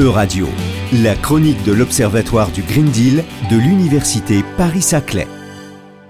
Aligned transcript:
E-Radio, 0.00 0.48
la 0.94 1.14
chronique 1.14 1.62
de 1.62 1.72
l'Observatoire 1.72 2.50
du 2.52 2.62
Green 2.62 2.86
Deal 2.86 3.22
de 3.50 3.56
l'Université 3.58 4.42
Paris-Saclay. 4.56 5.28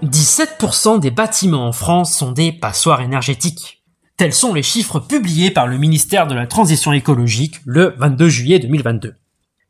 17% 0.01 1.01
des 1.01 1.11
bâtiments 1.11 1.67
en 1.67 1.73
France 1.73 2.15
sont 2.15 2.31
des 2.31 2.53
passoires 2.53 3.01
énergétiques. 3.01 3.83
Tels 4.15 4.31
sont 4.31 4.53
les 4.53 4.63
chiffres 4.63 5.01
publiés 5.01 5.51
par 5.51 5.67
le 5.67 5.77
ministère 5.77 6.25
de 6.25 6.33
la 6.33 6.47
Transition 6.47 6.93
écologique 6.93 7.59
le 7.65 7.93
22 7.97 8.29
juillet 8.29 8.59
2022. 8.59 9.15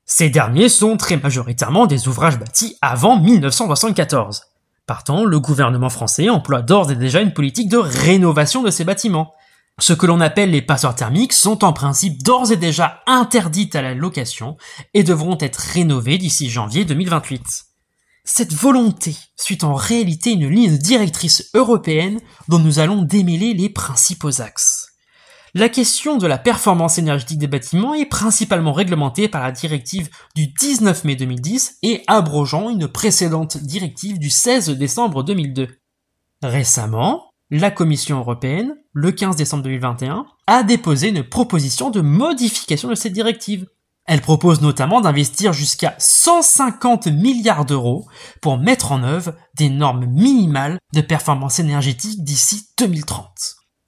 Ces 0.05 0.29
derniers 0.29 0.69
sont 0.69 0.97
très 0.97 1.17
majoritairement 1.17 1.87
des 1.87 2.07
ouvrages 2.07 2.37
bâtis 2.37 2.77
avant 2.83 3.19
1974. 3.19 4.43
Partant, 4.85 5.25
le 5.25 5.39
gouvernement 5.39 5.89
français 5.89 6.29
emploie 6.29 6.61
d'ores 6.61 6.91
et 6.91 6.95
déjà 6.95 7.21
une 7.21 7.33
politique 7.33 7.69
de 7.69 7.77
rénovation 7.77 8.61
de 8.61 8.69
ces 8.69 8.83
bâtiments. 8.83 9.33
Ce 9.81 9.93
que 9.93 10.05
l'on 10.05 10.21
appelle 10.21 10.51
les 10.51 10.61
passoires 10.61 10.93
thermiques 10.93 11.33
sont 11.33 11.63
en 11.63 11.73
principe 11.73 12.21
d'ores 12.21 12.51
et 12.51 12.55
déjà 12.55 13.01
interdites 13.07 13.75
à 13.75 13.81
la 13.81 13.95
location 13.95 14.55
et 14.93 15.01
devront 15.01 15.39
être 15.39 15.57
rénovées 15.57 16.19
d'ici 16.19 16.51
janvier 16.51 16.85
2028. 16.85 17.63
Cette 18.23 18.53
volonté 18.53 19.15
suit 19.35 19.57
en 19.63 19.73
réalité 19.73 20.33
une 20.33 20.47
ligne 20.47 20.77
directrice 20.77 21.49
européenne 21.55 22.19
dont 22.47 22.59
nous 22.59 22.77
allons 22.77 23.01
démêler 23.01 23.55
les 23.55 23.69
principaux 23.69 24.39
axes. 24.39 24.91
La 25.55 25.67
question 25.67 26.17
de 26.17 26.27
la 26.27 26.37
performance 26.37 26.99
énergétique 26.99 27.39
des 27.39 27.47
bâtiments 27.47 27.95
est 27.95 28.05
principalement 28.05 28.73
réglementée 28.73 29.29
par 29.29 29.41
la 29.41 29.51
directive 29.51 30.11
du 30.35 30.45
19 30.45 31.05
mai 31.05 31.15
2010 31.15 31.79
et 31.81 32.03
abrogeant 32.05 32.69
une 32.69 32.87
précédente 32.87 33.57
directive 33.57 34.19
du 34.19 34.29
16 34.29 34.69
décembre 34.77 35.23
2002. 35.23 35.69
Récemment, 36.43 37.30
la 37.51 37.69
Commission 37.69 38.17
européenne, 38.17 38.75
le 38.93 39.11
15 39.11 39.35
décembre 39.35 39.63
2021, 39.63 40.25
a 40.47 40.63
déposé 40.63 41.09
une 41.09 41.23
proposition 41.23 41.89
de 41.89 41.99
modification 41.99 42.89
de 42.89 42.95
cette 42.95 43.13
directive. 43.13 43.67
Elle 44.05 44.21
propose 44.21 44.61
notamment 44.61 45.01
d'investir 45.01 45.53
jusqu'à 45.53 45.93
150 45.99 47.07
milliards 47.07 47.65
d'euros 47.65 48.07
pour 48.41 48.57
mettre 48.57 48.93
en 48.93 49.03
œuvre 49.03 49.35
des 49.55 49.69
normes 49.69 50.05
minimales 50.05 50.79
de 50.93 51.01
performance 51.01 51.59
énergétique 51.59 52.23
d'ici 52.23 52.69
2030. 52.79 53.27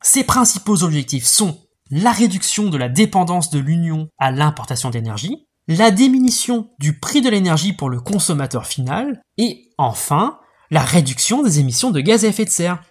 Ses 0.02 0.26
principaux 0.26 0.84
objectifs 0.84 1.26
sont 1.26 1.58
la 1.90 2.12
réduction 2.12 2.70
de 2.70 2.78
la 2.78 2.90
dépendance 2.90 3.50
de 3.50 3.60
l'Union 3.60 4.10
à 4.18 4.32
l'importation 4.32 4.90
d'énergie, 4.90 5.48
la 5.68 5.92
diminution 5.92 6.70
du 6.80 7.00
prix 7.00 7.22
de 7.22 7.30
l'énergie 7.30 7.74
pour 7.74 7.90
le 7.90 8.02
consommateur 8.02 8.66
final, 8.66 9.22
et 9.38 9.70
enfin, 9.78 10.40
la 10.70 10.82
réduction 10.82 11.44
des 11.44 11.60
émissions 11.60 11.92
de 11.92 12.02
gaz 12.02 12.26
à 12.26 12.28
effet 12.28 12.46
de 12.46 12.50
serre. 12.50 12.82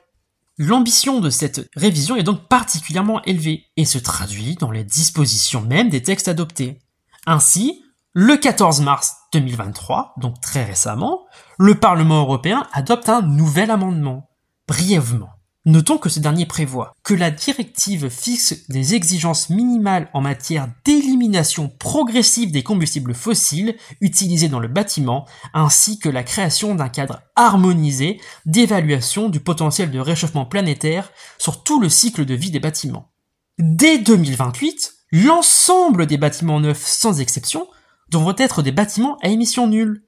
L'ambition 0.64 1.18
de 1.18 1.28
cette 1.28 1.68
révision 1.74 2.14
est 2.14 2.22
donc 2.22 2.46
particulièrement 2.46 3.20
élevée 3.24 3.64
et 3.76 3.84
se 3.84 3.98
traduit 3.98 4.54
dans 4.54 4.70
les 4.70 4.84
dispositions 4.84 5.60
même 5.60 5.88
des 5.88 6.04
textes 6.04 6.28
adoptés. 6.28 6.78
Ainsi, 7.26 7.82
le 8.12 8.36
14 8.36 8.80
mars 8.80 9.16
2023, 9.32 10.14
donc 10.18 10.40
très 10.40 10.62
récemment, 10.62 11.24
le 11.58 11.74
Parlement 11.74 12.20
européen 12.20 12.68
adopte 12.72 13.08
un 13.08 13.22
nouvel 13.22 13.72
amendement. 13.72 14.30
Brièvement, 14.68 15.30
Notons 15.64 15.98
que 15.98 16.08
ce 16.08 16.18
dernier 16.18 16.44
prévoit 16.44 16.96
que 17.04 17.14
la 17.14 17.30
directive 17.30 18.08
fixe 18.08 18.68
des 18.68 18.96
exigences 18.96 19.48
minimales 19.48 20.10
en 20.12 20.20
matière 20.20 20.68
d'élimination 20.84 21.68
progressive 21.68 22.50
des 22.50 22.64
combustibles 22.64 23.14
fossiles 23.14 23.76
utilisés 24.00 24.48
dans 24.48 24.58
le 24.58 24.66
bâtiment, 24.66 25.24
ainsi 25.54 26.00
que 26.00 26.08
la 26.08 26.24
création 26.24 26.74
d'un 26.74 26.88
cadre 26.88 27.22
harmonisé 27.36 28.20
d'évaluation 28.44 29.28
du 29.28 29.38
potentiel 29.38 29.92
de 29.92 30.00
réchauffement 30.00 30.46
planétaire 30.46 31.12
sur 31.38 31.62
tout 31.62 31.80
le 31.80 31.88
cycle 31.88 32.24
de 32.24 32.34
vie 32.34 32.50
des 32.50 32.58
bâtiments. 32.58 33.12
Dès 33.60 33.98
2028, 33.98 34.92
l'ensemble 35.12 36.06
des 36.06 36.18
bâtiments 36.18 36.58
neufs 36.58 36.84
sans 36.84 37.20
exception 37.20 37.68
devront 38.08 38.34
être 38.36 38.62
des 38.62 38.72
bâtiments 38.72 39.16
à 39.22 39.28
émissions 39.28 39.68
nulles. 39.68 40.02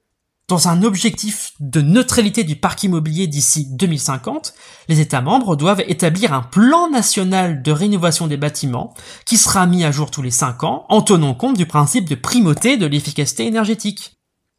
Dans 0.47 0.67
un 0.67 0.83
objectif 0.83 1.53
de 1.59 1.81
neutralité 1.81 2.43
du 2.43 2.55
parc 2.55 2.83
immobilier 2.83 3.25
d'ici 3.25 3.65
2050, 3.71 4.53
les 4.87 4.99
États 4.99 5.21
membres 5.21 5.55
doivent 5.55 5.83
établir 5.87 6.33
un 6.33 6.43
plan 6.43 6.87
national 6.87 7.63
de 7.63 7.71
rénovation 7.71 8.27
des 8.27 8.37
bâtiments 8.37 8.93
qui 9.25 9.37
sera 9.37 9.65
mis 9.65 9.83
à 9.83 9.91
jour 9.91 10.11
tous 10.11 10.21
les 10.21 10.29
5 10.29 10.63
ans 10.63 10.85
en 10.89 11.01
tenant 11.01 11.33
compte 11.33 11.57
du 11.57 11.65
principe 11.65 12.07
de 12.07 12.13
primauté 12.13 12.77
de 12.77 12.85
l'efficacité 12.85 13.47
énergétique. 13.47 14.17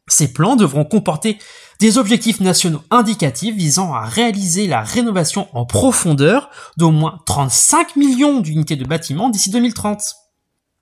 Ces 0.09 0.33
plans 0.33 0.57
devront 0.57 0.83
comporter 0.83 1.37
des 1.79 1.97
objectifs 1.97 2.41
nationaux 2.41 2.81
indicatifs 2.91 3.55
visant 3.55 3.93
à 3.93 4.01
réaliser 4.01 4.67
la 4.67 4.81
rénovation 4.81 5.47
en 5.53 5.65
profondeur 5.65 6.49
d'au 6.75 6.91
moins 6.91 7.19
35 7.25 7.95
millions 7.95 8.41
d'unités 8.41 8.75
de 8.75 8.85
bâtiments 8.85 9.29
d'ici 9.29 9.51
2030. 9.51 10.01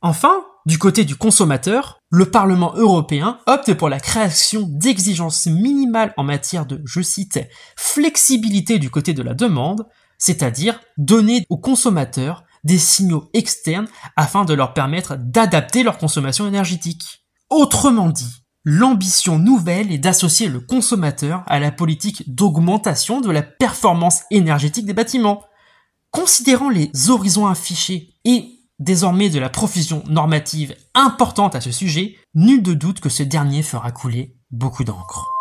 Enfin, 0.02 0.34
du 0.66 0.80
côté 0.80 1.06
du 1.06 1.16
consommateur, 1.16 2.00
le 2.16 2.32
Parlement 2.32 2.74
européen 2.76 3.40
opte 3.46 3.74
pour 3.74 3.90
la 3.90 4.00
création 4.00 4.66
d'exigences 4.70 5.48
minimales 5.48 6.14
en 6.16 6.24
matière 6.24 6.66
de, 6.66 6.82
je 6.86 7.02
cite, 7.02 7.42
flexibilité 7.76 8.80
du 8.80 8.90
côté 8.90 9.14
de 9.14 9.22
la 9.22 9.34
demande, 9.34 9.86
c'est-à-dire 10.18 10.80
donner 10.98 11.46
aux 11.50 11.58
consommateurs 11.58 12.46
des 12.64 12.78
signaux 12.78 13.30
externes 13.34 13.90
afin 14.16 14.46
de 14.46 14.54
leur 14.54 14.74
permettre 14.74 15.18
d'adapter 15.18 15.84
leur 15.84 15.98
consommation 15.98 16.48
énergétique. 16.48 17.26
Autrement 17.50 18.08
dit, 18.08 18.46
l'ambition 18.64 19.38
nouvelle 19.38 19.92
est 19.92 19.98
d'associer 19.98 20.48
le 20.48 20.62
consommateur 20.62 21.44
à 21.48 21.60
la 21.60 21.74
politique 21.74 22.34
d'augmentation 22.34 23.20
de 23.20 23.30
la 23.30 23.42
performance 23.42 24.22
énergétique 24.32 24.86
des 24.86 24.94
bâtiments. 24.94 25.44
Considérant 26.12 26.70
les 26.70 26.90
horizons 27.10 27.46
affichés 27.46 28.14
et 28.24 28.55
désormais 28.86 29.30
de 29.30 29.40
la 29.40 29.50
profusion 29.50 30.04
normative 30.08 30.76
importante 30.94 31.56
à 31.56 31.62
ce 31.62 31.72
sujet, 31.72 32.16
nul 32.36 32.62
de 32.62 32.74
doute 32.74 33.02
que 33.02 33.10
ce 33.10 33.24
dernier 33.24 33.64
fera 33.64 33.92
couler 33.92 34.36
beaucoup 34.52 34.84
d'encre. 34.84 35.35